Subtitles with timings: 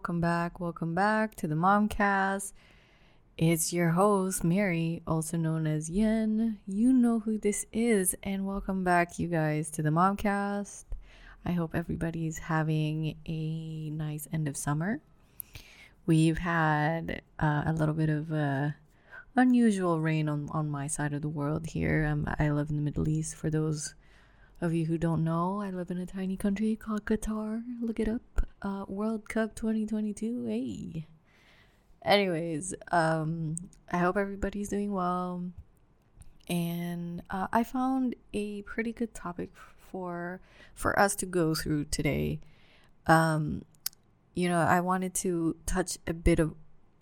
[0.00, 2.54] welcome back, welcome back to the Momcast.
[3.36, 6.58] It's your host, Mary, also known as Yen.
[6.66, 10.84] You know who this is, and welcome back, you guys, to the Momcast.
[11.44, 15.02] I hope everybody's having a nice end of summer.
[16.06, 18.70] We've had uh, a little bit of uh,
[19.36, 22.06] unusual rain on, on my side of the world here.
[22.10, 23.34] Um, I live in the Middle East.
[23.34, 23.94] For those
[24.60, 27.62] of you who don't know, I live in a tiny country called Qatar.
[27.80, 28.46] Look it up.
[28.60, 30.44] Uh, World Cup 2022.
[30.44, 31.06] Hey.
[32.04, 33.56] Anyways, um,
[33.90, 35.44] I hope everybody's doing well.
[36.48, 39.50] And uh, I found a pretty good topic
[39.90, 40.40] for
[40.74, 42.40] for us to go through today.
[43.06, 43.64] Um,
[44.34, 46.54] you know, I wanted to touch a bit of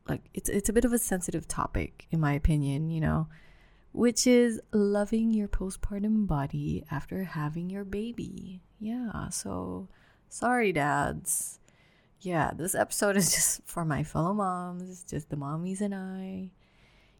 [0.09, 3.29] like it's it's a bit of a sensitive topic in my opinion, you know
[3.99, 8.63] which is loving your postpartum body after having your baby.
[8.79, 9.89] Yeah, so
[10.29, 11.59] sorry, dads.
[12.21, 16.53] Yeah, this episode is just for my fellow moms, just the mommies and I.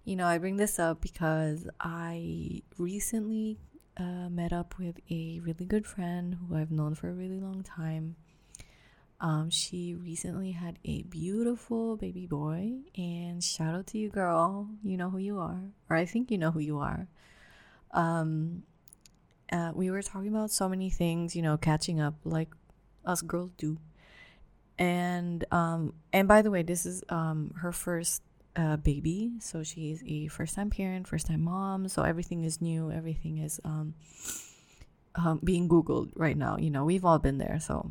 [0.05, 3.59] You know, I bring this up because I recently
[3.97, 7.65] uh, met up with a really good friend who I've known for a really long
[7.65, 8.15] time.
[9.21, 14.69] Um, she recently had a beautiful baby boy, and shout out to you, girl.
[14.85, 17.09] You know who you are, or I think you know who you are.
[17.91, 18.63] Um,
[19.51, 22.49] uh, we were talking about so many things, you know, catching up like
[23.05, 23.79] us girls do.
[24.79, 28.23] And um, and by the way, this is um her first
[28.55, 31.89] uh, baby, so she's a first time parent, first time mom.
[31.89, 33.95] So everything is new, everything is um,
[35.17, 36.57] um being googled right now.
[36.57, 37.91] You know, we've all been there, so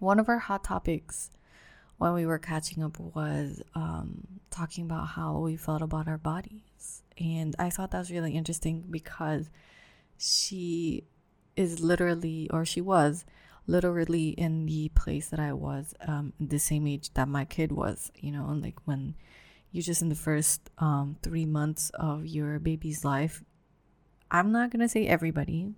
[0.00, 1.30] one of our hot topics
[1.98, 7.02] when we were catching up was um, talking about how we felt about our bodies.
[7.18, 9.50] And I thought that was really interesting because
[10.16, 11.04] she
[11.56, 13.24] is literally, or she was
[13.66, 18.12] literally in the place that I was, um, the same age that my kid was,
[18.14, 19.16] you know, like when
[19.72, 23.44] you're just in the first um, three months of your baby's life.
[24.30, 25.74] I'm not going to say everybody,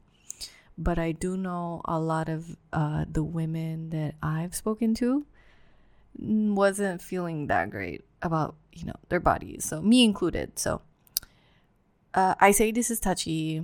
[0.77, 5.27] but I do know a lot of uh, the women that I've spoken to
[6.19, 10.59] wasn't feeling that great about you know their bodies, so me included.
[10.59, 10.83] So
[12.15, 13.63] uh, I say this is touchy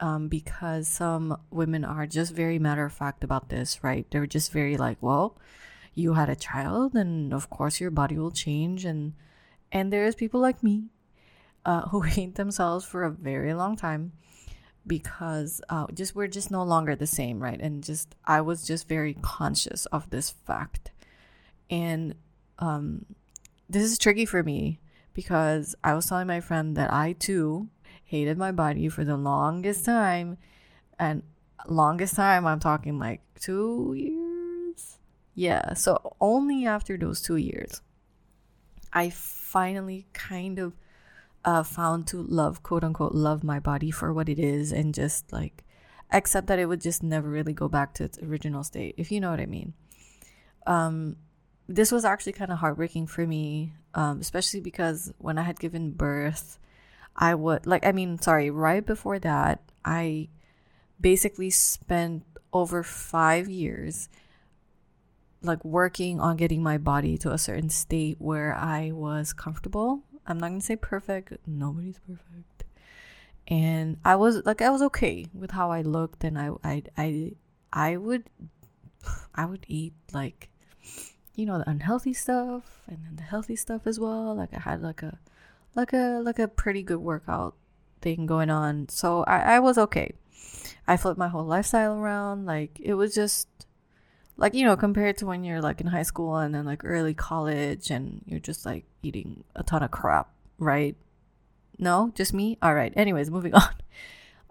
[0.00, 4.06] um, because some women are just very matter of fact about this, right?
[4.10, 5.36] They're just very like, well,
[5.94, 9.14] you had a child, and of course your body will change, and
[9.72, 10.84] and there's people like me
[11.64, 14.12] uh, who hate themselves for a very long time
[14.86, 17.60] because uh, just we're just no longer the same, right?
[17.60, 20.90] And just I was just very conscious of this fact,
[21.70, 22.14] and
[22.58, 23.04] um,
[23.68, 24.80] this is tricky for me
[25.14, 27.68] because I was telling my friend that I too
[28.04, 30.38] hated my body for the longest time,
[30.98, 31.22] and
[31.66, 34.98] longest time I'm talking like two years.
[35.34, 37.82] Yeah, so only after those two years,
[38.92, 40.72] I finally kind of
[41.46, 45.32] uh, found to love, quote unquote, love my body for what it is and just
[45.32, 45.64] like
[46.10, 49.20] accept that it would just never really go back to its original state, if you
[49.20, 49.72] know what I mean.
[50.66, 51.16] Um,
[51.68, 55.92] this was actually kind of heartbreaking for me, um, especially because when I had given
[55.92, 56.58] birth,
[57.14, 60.28] I would, like, I mean, sorry, right before that, I
[61.00, 64.08] basically spent over five years
[65.42, 70.38] like working on getting my body to a certain state where I was comfortable I'm
[70.38, 71.32] not gonna say perfect.
[71.46, 72.64] Nobody's perfect.
[73.48, 77.32] And I was like, I was okay with how I looked, and I, I, I,
[77.72, 78.24] I would,
[79.34, 80.50] I would eat like,
[81.34, 84.34] you know, the unhealthy stuff and then the healthy stuff as well.
[84.34, 85.18] Like I had like a,
[85.76, 87.54] like a, like a pretty good workout
[88.00, 88.88] thing going on.
[88.88, 90.14] So I, I was okay.
[90.88, 92.46] I flipped my whole lifestyle around.
[92.46, 93.48] Like it was just
[94.36, 97.14] like you know compared to when you're like in high school and then like early
[97.14, 100.96] college and you're just like eating a ton of crap right?
[101.78, 102.12] No?
[102.14, 102.58] Just me?
[102.62, 102.92] All right.
[102.96, 103.74] Anyways moving on.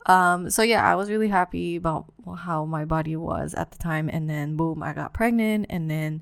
[0.05, 2.05] Um so yeah i was really happy about
[2.37, 6.21] how my body was at the time and then boom i got pregnant and then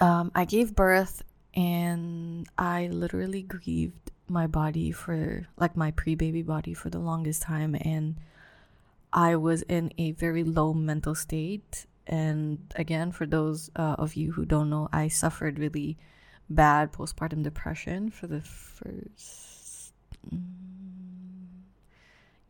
[0.00, 6.72] um i gave birth and i literally grieved my body for like my pre-baby body
[6.72, 8.14] for the longest time and
[9.12, 11.86] I was in a very low mental state.
[12.06, 15.98] And again, for those uh, of you who don't know, I suffered really
[16.48, 19.92] bad postpartum depression for the first
[20.28, 20.42] mm,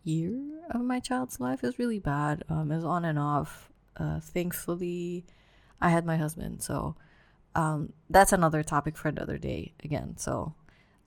[0.05, 1.63] year of my child's life.
[1.63, 2.45] It was really bad.
[2.49, 3.71] Um, it was on and off.
[3.97, 5.25] Uh, thankfully,
[5.81, 6.63] I had my husband.
[6.63, 6.97] So
[7.55, 10.17] um, that's another topic for another day again.
[10.17, 10.55] So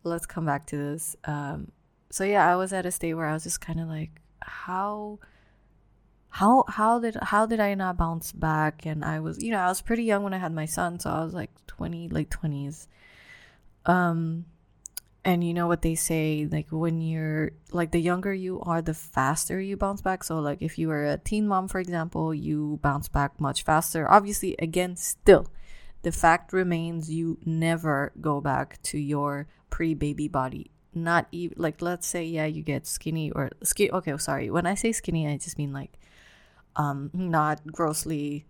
[0.04, 1.16] let's come back to this.
[1.24, 1.72] Um,
[2.12, 5.20] so yeah, I was at a state where I was just kind of like, how
[6.36, 8.86] how how did how did I not bounce back?
[8.86, 11.10] And I was, you know, I was pretty young when I had my son, so
[11.10, 12.88] I was like 20, late 20s.
[13.86, 14.44] Um
[15.24, 18.94] and you know what they say like when you're like the younger you are the
[18.94, 22.80] faster you bounce back so like if you were a teen mom for example you
[22.84, 25.48] bounce back much faster obviously again still
[26.04, 32.06] the fact remains you never go back to your pre-baby body not even like let's
[32.06, 35.58] say yeah you get skinny or skinny okay sorry when i say skinny i just
[35.58, 35.98] mean like
[36.76, 38.46] um not grossly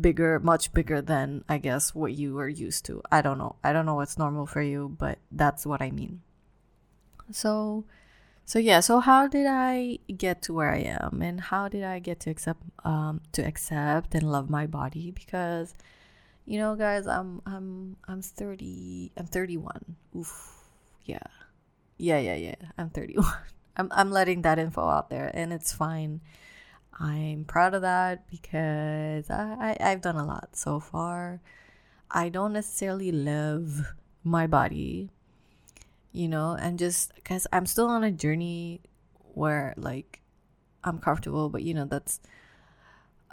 [0.00, 3.02] bigger much bigger than i guess what you are used to.
[3.10, 3.56] I don't know.
[3.62, 6.22] I don't know what's normal for you but that's what i mean.
[7.30, 7.84] So
[8.44, 11.20] so yeah so how did i get to where i am?
[11.22, 15.10] And how did i get to accept um to accept and love my body?
[15.10, 15.74] Because
[16.46, 20.66] you know guys i'm i'm i'm 30 i'm 31 oof.
[21.04, 21.18] Yeah.
[21.98, 22.54] Yeah yeah yeah.
[22.78, 23.26] I'm 31
[23.76, 26.20] i'm, I'm letting that info out there and it's fine
[26.98, 31.40] I'm proud of that because I, I, have done a lot so far.
[32.10, 33.94] I don't necessarily love
[34.24, 35.10] my body,
[36.12, 38.82] you know, and just because I'm still on a journey
[39.34, 40.20] where like
[40.84, 42.20] I'm comfortable, but you know, that's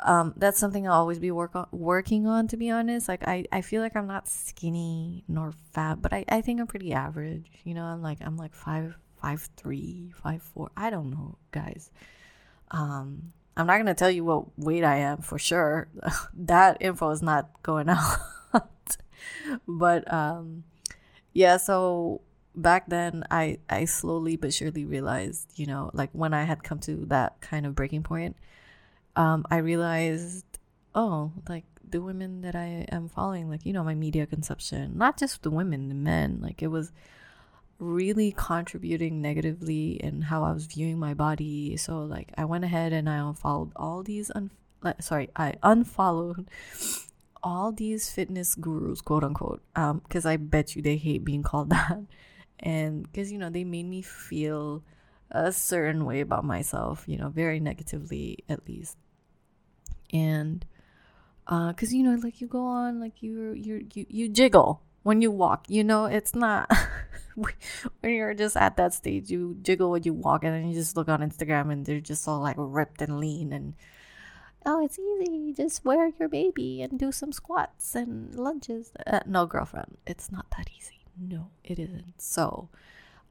[0.06, 3.08] um that's something I'll always be work on, working on to be honest.
[3.10, 6.68] Like I, I feel like I'm not skinny nor fat, but I, I think I'm
[6.68, 7.50] pretty average.
[7.64, 10.72] You know, I'm like I'm like five five three, five four.
[10.78, 11.92] I don't know, guys.
[12.72, 15.88] Um I'm not going to tell you what weight I am for sure.
[16.36, 18.20] that info is not going out.
[19.68, 20.64] but um
[21.34, 22.22] yeah, so
[22.56, 26.80] back then I I slowly but surely realized, you know, like when I had come
[26.82, 28.36] to that kind of breaking point,
[29.16, 30.46] um I realized
[30.96, 35.18] oh, like the women that I am following, like you know, my media consumption, not
[35.18, 36.92] just the women, the men, like it was
[37.80, 41.78] really contributing negatively in how I was viewing my body.
[41.78, 44.52] So like I went ahead and I unfollowed all these un-
[45.00, 46.50] sorry, I unfollowed
[47.44, 51.70] all these fitness gurus, quote unquote, um because I bet you they hate being called
[51.76, 52.00] that.
[52.60, 54.84] And because you know, they made me feel
[55.30, 58.98] a certain way about myself, you know, very negatively at least.
[60.12, 60.66] And
[61.46, 65.22] uh cuz you know, like you go on like you you you you jiggle when
[65.22, 65.70] you walk.
[65.70, 66.72] You know, it's not
[67.36, 67.54] when
[68.04, 71.10] you're just at that stage, you jiggle when you walk, and then you just look
[71.10, 73.74] on Instagram and they're just all like ripped and lean and
[74.68, 75.54] oh, it's easy.
[75.54, 78.92] Just wear your baby and do some squats and lunges.
[79.08, 81.00] Uh, no, girlfriend, it's not that easy.
[81.18, 82.22] No, it isn't.
[82.22, 82.70] So,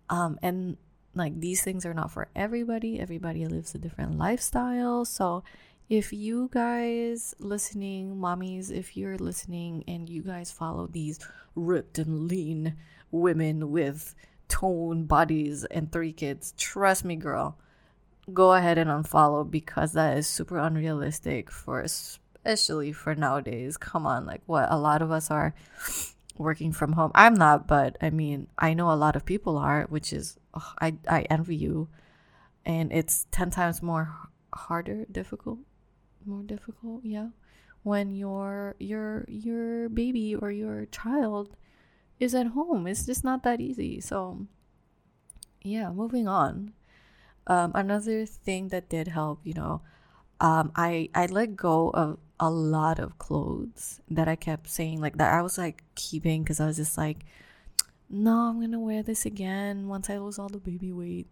[0.09, 0.79] um, and
[1.15, 2.99] like these things are not for everybody.
[2.99, 5.05] Everybody lives a different lifestyle.
[5.05, 5.45] So,
[5.89, 11.21] if you guys listening, mommies, if you're listening and you guys follow these
[11.55, 12.75] ripped and lean
[13.13, 14.15] women with
[14.49, 17.57] toned bodies and three kids, trust me, girl,
[18.33, 23.77] go ahead and unfollow because that is super unrealistic for especially for nowadays.
[23.77, 25.55] Come on, like what a lot of us are
[26.37, 27.13] working from home.
[27.15, 30.37] I'm not, but I mean, I know a lot of people are, which is
[30.81, 31.89] I I envy you.
[32.65, 34.13] And it's 10 times more
[34.53, 35.61] harder, difficult
[36.27, 37.29] more difficult yeah.
[37.83, 41.57] When your your your baby or your child
[42.19, 44.01] is at home it's just not that easy.
[44.01, 44.47] So
[45.63, 46.73] yeah moving on.
[47.49, 49.81] Um, another thing that did help you know
[50.41, 55.17] um, i i let go of a lot of clothes that i kept saying like
[55.19, 57.19] that i was like keeping because i was just like
[58.11, 61.29] no i'm gonna wear this again once i lose all the baby weight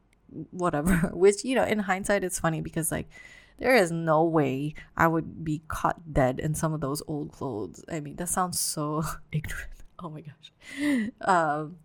[0.50, 0.96] whatever.
[1.12, 3.08] Which you know in hindsight it's funny because like
[3.58, 7.84] there is no way I would be caught dead in some of those old clothes.
[7.90, 9.70] I mean, that sounds so ignorant.
[10.02, 11.11] Oh my gosh.
[11.20, 11.76] Um,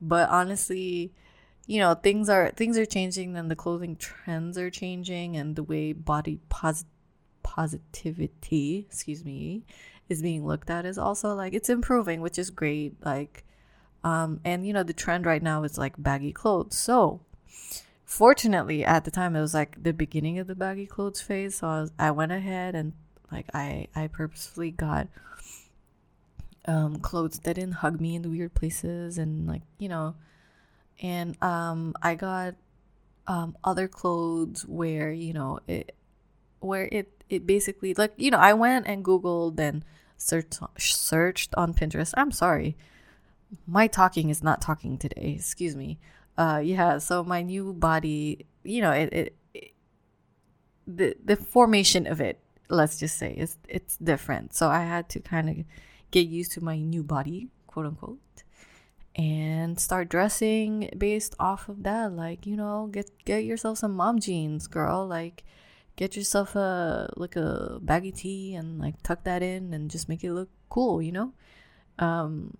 [0.00, 1.12] but honestly,
[1.66, 5.62] you know, things are things are changing and the clothing trends are changing and the
[5.62, 6.84] way body pos-
[7.42, 9.64] positivity, excuse me,
[10.08, 12.94] is being looked at is also like it's improving, which is great.
[13.04, 13.44] Like
[14.02, 16.76] um and you know, the trend right now is like baggy clothes.
[16.76, 17.20] So,
[18.14, 21.66] fortunately at the time it was like the beginning of the baggy clothes phase so
[21.66, 22.92] I, was, I went ahead and
[23.32, 25.08] like i i purposefully got
[26.66, 30.14] um clothes that didn't hug me in the weird places and like you know
[31.02, 32.54] and um i got
[33.26, 35.96] um other clothes where you know it
[36.60, 39.84] where it it basically like you know i went and googled and
[40.16, 42.14] searched searched on pinterest.
[42.16, 42.76] I'm sorry.
[43.66, 45.34] My talking is not talking today.
[45.36, 45.98] Excuse me
[46.38, 49.72] uh yeah so my new body you know it, it, it
[50.86, 54.54] the the formation of it let's just say is it's different.
[54.54, 55.56] So i had to kind of
[56.10, 58.18] get used to my new body quote unquote
[59.16, 62.12] and start dressing based off of that.
[62.12, 65.06] Like you know get get yourself some mom jeans girl.
[65.06, 65.44] Like
[65.96, 70.24] get yourself a like a baggy tee and like tuck that in and just make
[70.24, 71.32] it look cool, you know?
[71.98, 72.56] Um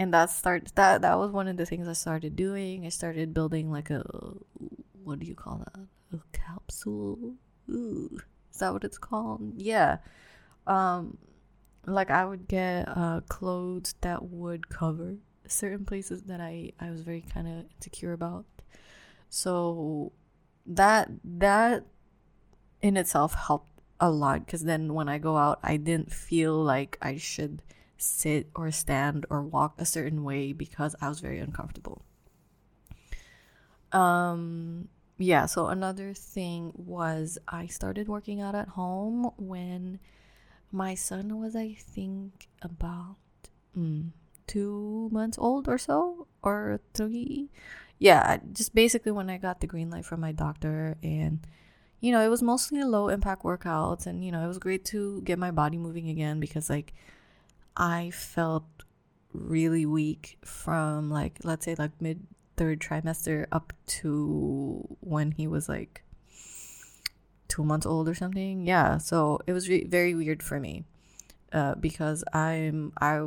[0.00, 2.86] and that start that that was one of the things I started doing.
[2.86, 4.02] I started building like a
[5.04, 5.86] what do you call that?
[6.16, 7.34] A capsule.
[7.68, 8.18] Ooh,
[8.50, 9.52] is that what it's called?
[9.56, 9.98] Yeah.
[10.66, 11.18] Um
[11.86, 15.16] like I would get uh clothes that would cover
[15.46, 18.46] certain places that I I was very kind of insecure about.
[19.28, 20.12] So
[20.64, 21.84] that that
[22.80, 26.96] in itself helped a lot because then when I go out, I didn't feel like
[27.02, 27.60] I should
[28.00, 32.02] sit or stand or walk a certain way because I was very uncomfortable.
[33.92, 34.88] Um,
[35.18, 39.98] yeah, so another thing was I started working out at home when
[40.72, 43.16] my son was, I think, about
[43.76, 44.10] mm,
[44.46, 47.50] two months old or so, or three.
[47.98, 51.40] Yeah, just basically when I got the green light from my doctor and
[52.00, 55.20] you know, it was mostly low impact workouts and you know, it was great to
[55.22, 56.94] get my body moving again because like
[57.76, 58.64] I felt
[59.32, 65.68] really weak from like let's say like mid third trimester up to when he was
[65.68, 66.02] like
[67.48, 68.66] 2 months old or something.
[68.66, 70.84] Yeah, so it was re- very weird for me.
[71.52, 73.26] Uh, because I'm I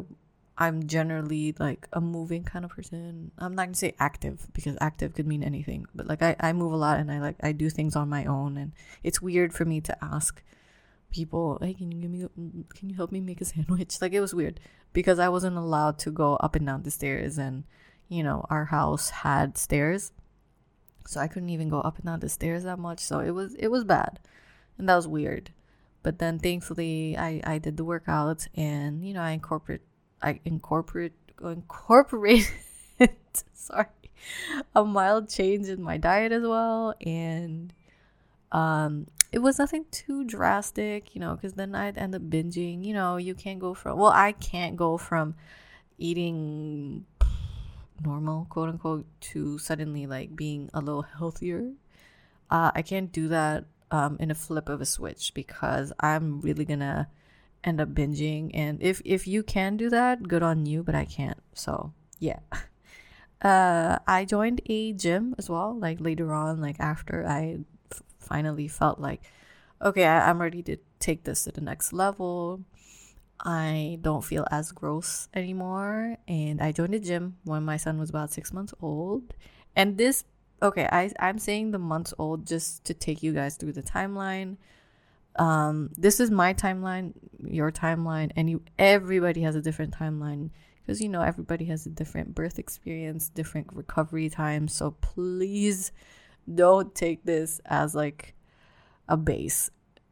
[0.57, 3.31] I'm generally like a moving kind of person.
[3.37, 6.71] I'm not gonna say active because active could mean anything, but like I, I move
[6.71, 8.71] a lot and I like I do things on my own and
[9.03, 10.41] it's weird for me to ask
[11.13, 12.27] people, hey, can you give me
[12.75, 14.01] can you help me make a sandwich?
[14.01, 14.59] Like it was weird
[14.91, 17.63] because I wasn't allowed to go up and down the stairs and
[18.09, 20.11] you know, our house had stairs.
[21.07, 22.99] So I couldn't even go up and down the stairs that much.
[22.99, 24.19] So it was it was bad.
[24.77, 25.51] And that was weird.
[26.01, 29.81] But then thankfully I, I did the workouts and you know, I incorporate
[30.21, 32.53] I incorporate incorporate
[33.53, 33.87] sorry
[34.75, 37.73] a mild change in my diet as well and
[38.53, 42.93] um it was nothing too drastic you know because then i'd end up binging you
[42.93, 45.35] know you can't go from well i can't go from
[45.97, 47.05] eating
[48.03, 51.71] normal quote unquote to suddenly like being a little healthier.
[52.49, 56.65] Uh, i can't do that um, in a flip of a switch because i'm really
[56.65, 57.07] gonna
[57.63, 58.51] end up binging.
[58.53, 61.41] And if if you can do that good on you but i can't.
[61.53, 62.39] So yeah.
[63.41, 67.59] Uh i joined a gym as well like later on like after I
[68.23, 69.21] finally felt like
[69.81, 72.61] okay I- i'm ready to take this to the next level.
[73.45, 76.17] I don't feel as gross anymore.
[76.27, 79.33] And i joined a gym when my son was about six months old.
[79.75, 80.23] And this
[80.61, 84.57] okay i i'm saying the months old just to take you guys through the timeline.
[85.35, 87.13] Um, this is my timeline,
[87.43, 90.51] your timeline, and you, everybody has a different timeline.
[90.85, 94.67] Because you know everybody has a different birth experience, different recovery time.
[94.67, 95.91] So please
[96.51, 98.33] don't take this as like
[99.07, 99.69] a base.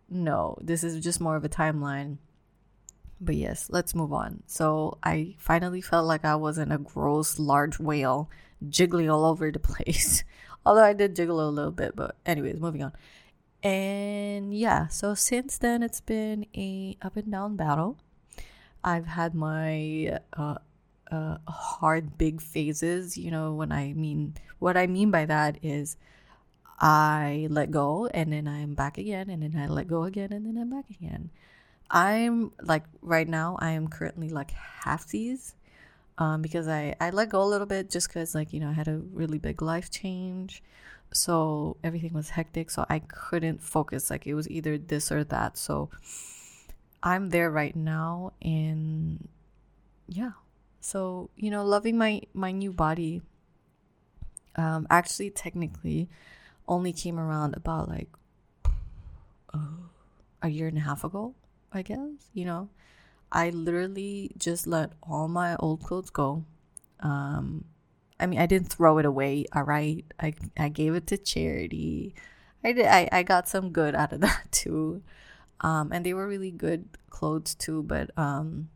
[0.10, 2.18] No, this is just more of a timeline.
[3.20, 4.44] But yes, let's move on.
[4.48, 8.30] So I finally felt like I wasn't a gross large whale
[8.68, 10.24] jiggling all over the place.
[10.66, 12.94] Although I did jiggle a little bit, but anyways, moving on.
[13.64, 17.98] And yeah, so since then it's been a up and down battle.
[18.84, 20.56] I've had my uh,
[21.12, 23.18] uh, hard big phases.
[23.18, 25.98] You know, when I mean what I mean by that is
[26.82, 30.48] I let go and then I'm back again and then I let go again and
[30.48, 31.30] then I'm back again.
[31.92, 34.52] I'm like right now I am currently like
[34.84, 35.54] halfsies
[36.18, 38.74] um, because I I let go a little bit just because like you know I
[38.74, 40.64] had a really big life change.
[41.14, 45.58] So everything was hectic so i couldn't focus like it was either this or that.
[45.58, 45.90] So
[47.04, 49.28] i'm there right now and
[50.08, 50.32] yeah.
[50.80, 53.22] So you know loving my my new body
[54.56, 56.10] um actually technically
[56.68, 58.10] only came around about like
[60.44, 61.36] a year and a half ago
[61.72, 62.00] i guess
[62.34, 62.68] you know
[63.32, 66.44] i literally just let all my old clothes go
[67.02, 67.64] um
[68.22, 69.46] I mean, I didn't throw it away.
[69.52, 72.14] All right, I I gave it to charity.
[72.64, 72.86] I did.
[72.86, 75.02] I, I got some good out of that too,
[75.62, 77.82] um, and they were really good clothes too.
[77.82, 78.70] But um,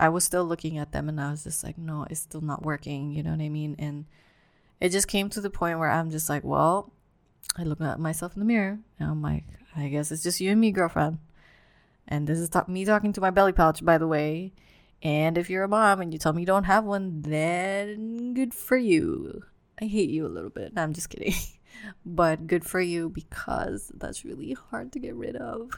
[0.00, 2.64] I was still looking at them, and I was just like, no, it's still not
[2.64, 3.12] working.
[3.12, 3.76] You know what I mean?
[3.78, 4.06] And
[4.80, 6.90] it just came to the point where I'm just like, well,
[7.56, 9.44] I look at myself in the mirror, and I'm like,
[9.76, 11.18] I guess it's just you and me, girlfriend.
[12.06, 14.52] And this is me talking to my belly pouch, by the way.
[15.02, 18.54] And if you're a mom and you tell me you don't have one, then good
[18.54, 19.44] for you.
[19.80, 20.74] I hate you a little bit.
[20.74, 21.34] No, I'm just kidding.
[22.04, 25.70] but good for you because that's really hard to get rid of.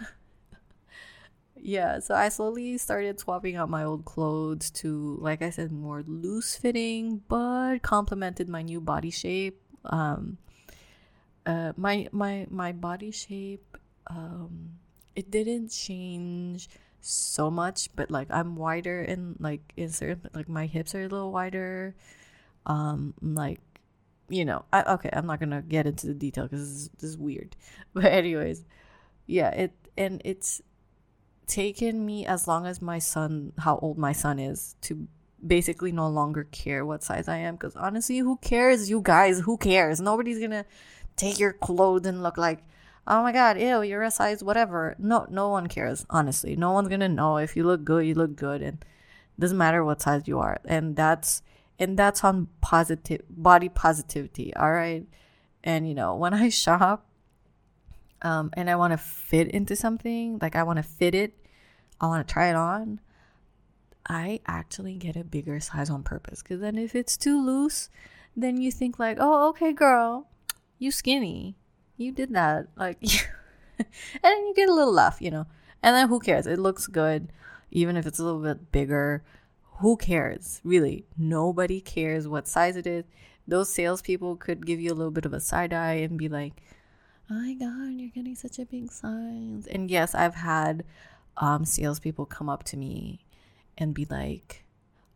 [1.57, 6.02] yeah, so I slowly started swapping out my old clothes to, like I said, more
[6.07, 9.61] loose fitting, but complemented my new body shape.
[9.85, 10.38] Um,
[11.50, 13.76] uh, my my my body shape
[14.07, 14.78] um
[15.16, 16.69] it didn't change
[17.00, 21.09] so much, but like I'm wider and like in certain like my hips are a
[21.09, 21.95] little wider.
[22.66, 23.61] Um, like
[24.28, 27.19] you know, I, okay, I'm not gonna get into the detail because this, this is
[27.19, 27.57] weird.
[27.95, 28.64] But anyways,
[29.26, 30.62] yeah, it and it's
[31.47, 35.09] taken me as long as my son, how old my son is, to
[35.45, 37.57] basically no longer care what size I am.
[37.57, 38.88] Because honestly, who cares?
[38.88, 40.00] You guys, who cares?
[40.00, 40.64] Nobody's gonna
[41.17, 42.62] take your clothes and look like
[43.11, 44.95] oh my god, ew, you're a size whatever.
[44.99, 46.07] No, no one cares.
[46.09, 48.07] Honestly, no one's gonna know if you look good.
[48.07, 48.85] You look good, and
[49.38, 50.61] doesn't matter what size you are.
[50.64, 51.43] And that's
[51.79, 54.55] and that's on positive body positivity.
[54.55, 55.05] All right,
[55.64, 57.07] and you know when I shop,
[58.23, 61.35] um, and I want to fit into something, like I want to fit it,
[62.00, 63.00] I want to try it on.
[64.09, 67.90] I actually get a bigger size on purpose because then if it's too loose,
[68.37, 70.26] then you think like, oh, okay, girl,
[70.80, 71.54] you skinny
[71.96, 72.66] you did that.
[72.76, 73.02] Like,
[73.78, 73.88] and
[74.25, 75.46] you get a little laugh, you know.
[75.82, 76.46] And then who cares?
[76.46, 77.30] It looks good,
[77.70, 79.22] even if it's a little bit bigger.
[79.80, 80.62] Who cares?
[80.64, 83.04] Really, nobody cares what size it is.
[83.46, 86.62] Those salespeople could give you a little bit of a side eye and be like,
[87.30, 90.84] "Oh my god, you're getting such a big size." And yes, I've had
[91.37, 93.26] um, salespeople come up to me
[93.76, 94.64] and be like,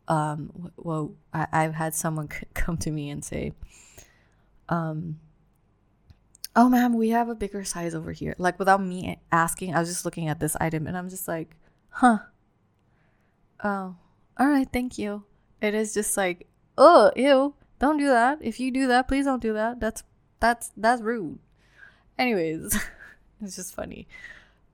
[0.09, 3.53] um, "Well, I- I've had someone come to me and say,
[4.69, 5.21] um."
[6.57, 8.35] Oh ma'am we have a bigger size over here.
[8.39, 11.57] Like without me asking i was just looking at this item and i'm just like
[11.91, 12.19] huh.
[13.63, 13.97] Oh
[14.39, 15.25] all right thank you.
[15.61, 16.47] It is just like
[16.77, 18.39] oh ew don't do that.
[18.41, 19.81] If you do that please don't do that.
[19.81, 20.03] That's
[20.41, 21.39] that's that's rude.
[22.19, 22.79] Anyways
[23.43, 24.07] it's just funny.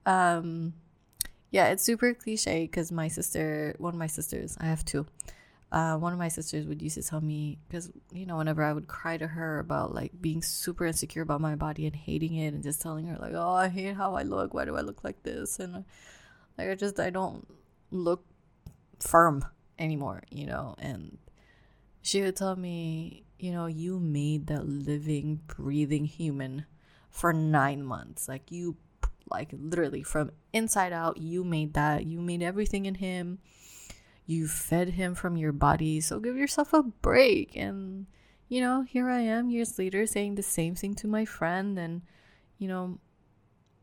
[0.06, 0.74] Um
[1.50, 5.06] yeah it's super cliche because my sister one of my sisters i have two
[5.72, 8.72] uh, one of my sisters would used to tell me because you know whenever I
[8.72, 12.54] would cry to her about like being super insecure about my body and hating it
[12.54, 14.52] and just telling her like oh I hate how I look.
[14.52, 15.60] Why do I look like this?
[15.60, 15.84] And
[16.58, 17.46] like I just I don't
[17.92, 18.24] look
[18.98, 19.44] firm
[19.78, 20.74] anymore you know?
[20.78, 21.18] And
[22.02, 26.66] she would tell me you know you made that living breathing human
[27.10, 28.28] for nine months.
[28.28, 28.76] Like you
[29.30, 32.06] like literally from inside out you made that.
[32.06, 33.38] You made everything in him
[34.30, 37.56] you fed him from your body, so give yourself a break.
[37.56, 38.06] And,
[38.48, 41.76] you know, here I am years later saying the same thing to my friend.
[41.78, 42.02] And,
[42.58, 42.98] you know,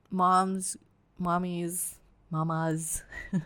[0.10, 0.78] moms,
[1.22, 1.96] mommies,
[2.32, 3.04] mamas,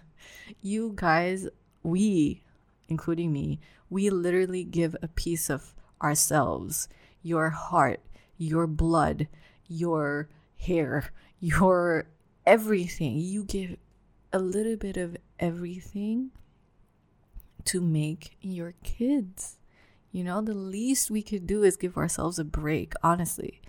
[0.61, 1.47] you guys,
[1.81, 2.43] we,
[2.87, 3.59] including me,
[3.89, 6.87] we literally give a piece of ourselves,
[7.23, 8.01] your heart,
[8.37, 9.27] your blood,
[9.67, 12.05] your hair, your
[12.45, 13.17] everything.
[13.17, 13.77] You give
[14.31, 16.31] a little bit of everything
[17.65, 19.57] to make your kids.
[20.11, 23.61] You know, the least we could do is give ourselves a break, honestly.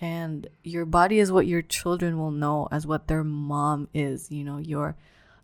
[0.00, 4.30] And your body is what your children will know as what their mom is.
[4.30, 4.96] You know, your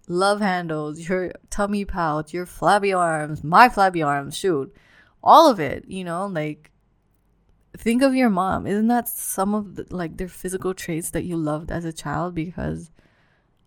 [0.08, 4.74] love handles, your tummy pouch, your flabby arms, my flabby arms, shoot,
[5.22, 6.70] all of it, you know, like
[7.76, 8.66] think of your mom.
[8.66, 12.34] Isn't that some of the, like their physical traits that you loved as a child?
[12.34, 12.90] Because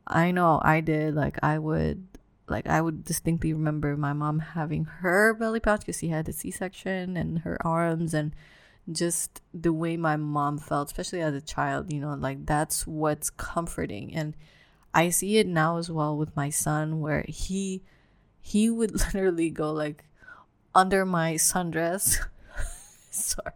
[0.08, 1.16] I know I did.
[1.16, 2.06] Like I would
[2.52, 6.34] like I would distinctly remember my mom having her belly pouch because she had a
[6.34, 8.36] C-section and her arms and
[8.92, 13.30] just the way my mom felt, especially as a child, you know, like that's what's
[13.30, 14.14] comforting.
[14.14, 14.36] And
[14.94, 17.84] I see it now as well with my son where he
[18.42, 20.04] he would literally go like
[20.74, 22.18] under my sundress.
[23.12, 23.54] Sorry.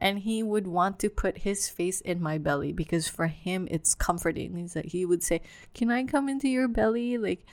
[0.00, 3.94] And he would want to put his face in my belly because for him it's
[3.94, 4.56] comforting.
[4.56, 5.42] He's like he would say,
[5.74, 7.18] Can I come into your belly?
[7.18, 7.46] Like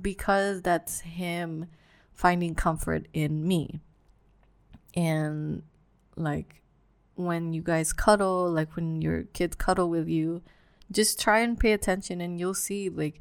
[0.00, 1.66] because that's him
[2.12, 3.80] finding comfort in me.
[4.94, 5.62] And
[6.16, 6.62] like
[7.14, 10.42] when you guys cuddle, like when your kids cuddle with you,
[10.90, 13.20] just try and pay attention and you'll see like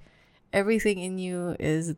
[0.51, 1.95] everything in you is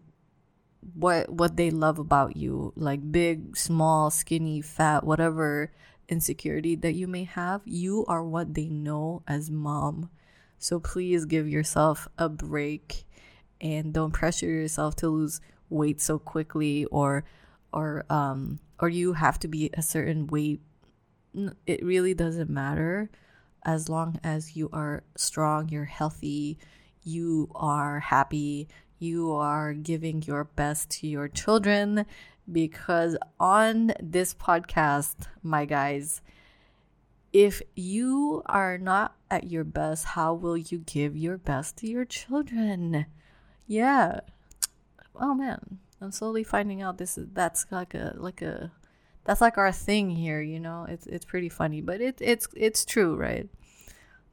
[0.94, 5.72] what what they love about you, like big, small, skinny, fat, whatever
[6.08, 10.10] insecurity that you may have, you are what they know as mom.
[10.60, 13.06] So please give yourself a break
[13.62, 17.24] and don't pressure yourself to lose weight so quickly or
[17.74, 20.62] or um or you have to be a certain weight
[21.66, 23.10] it really doesn't matter.
[23.64, 26.60] As long as you are strong you're healthy
[27.04, 28.68] you are happy
[29.00, 32.06] you are giving your best to your children
[32.52, 36.22] because on this podcast my guys
[37.34, 42.06] if you are not at your best how will you give your best to your
[42.06, 43.06] children
[43.68, 44.22] yeah.
[45.16, 48.72] Oh man, I'm slowly finding out this is that's like a like a
[49.24, 50.86] that's like our thing here, you know.
[50.90, 53.50] It's it's pretty funny, but it it's it's true, right?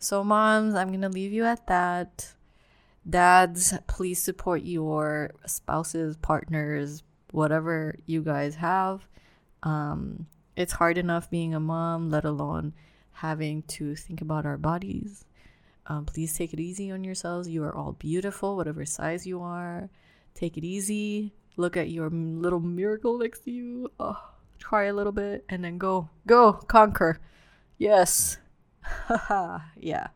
[0.03, 2.35] So, moms, I'm to leave you at that.
[3.09, 9.07] Dads, please support your spouses, partners, whatever you guys have.
[9.63, 12.75] Um, it's hard enough being a mom, let alone
[13.13, 15.25] having to think about our bodies.
[15.87, 17.49] Um, please take it easy on yourselves.
[17.49, 19.91] You are all beautiful, whatever size you are.
[20.35, 21.33] Take it easy.
[21.57, 23.91] Look at your little miracle next to you.
[23.99, 24.19] Oh,
[24.59, 27.21] try a little bit and then go, go, conquer.
[27.79, 28.39] Yes.
[29.77, 30.07] yeah.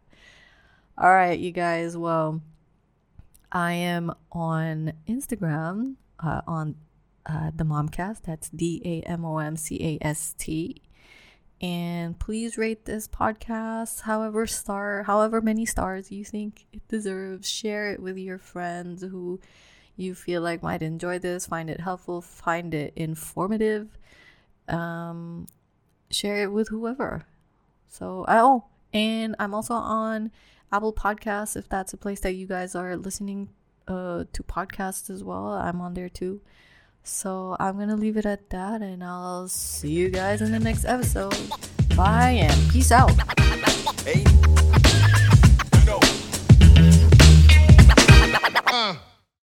[0.99, 1.97] All right, you guys.
[1.97, 2.41] Well,
[3.53, 6.77] I am on Instagram uh, on
[7.27, 8.23] uh, the Momcast.
[8.23, 10.81] That's D A M O M C A S T.
[11.61, 17.49] And please rate this podcast however star however many stars you think it deserves.
[17.49, 19.41] Share it with your friends who
[19.97, 23.89] you feel like might enjoy this, find it helpful, find it informative.
[24.69, 25.47] Um,
[26.11, 27.25] share it with whoever.
[27.89, 30.31] So oh, and I'm also on
[30.71, 33.49] Apple Podcasts if that's a place that you guys are listening
[33.89, 35.47] uh, to podcasts as well.
[35.47, 36.43] I'm on there too.
[37.07, 40.59] So I'm going to leave it at that, and I'll see you guys in the
[40.59, 41.37] next episode.
[41.97, 43.13] Bye and peace out.
[44.03, 44.25] Hey.
[48.67, 48.97] Uh.